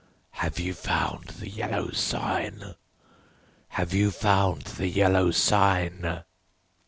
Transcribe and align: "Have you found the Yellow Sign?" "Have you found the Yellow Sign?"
"Have 0.31 0.57
you 0.57 0.73
found 0.73 1.25
the 1.27 1.47
Yellow 1.47 1.91
Sign?" 1.91 2.73
"Have 3.67 3.93
you 3.93 4.09
found 4.09 4.63
the 4.63 4.87
Yellow 4.87 5.29
Sign?" 5.29 6.23